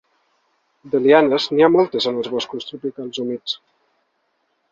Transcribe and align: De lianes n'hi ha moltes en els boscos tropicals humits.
De 0.93 1.01
lianes 1.01 1.45
n'hi 1.51 1.65
ha 1.65 1.69
moltes 1.75 2.09
en 2.11 2.17
els 2.21 2.31
boscos 2.37 2.67
tropicals 2.69 3.23
humits. 3.25 3.57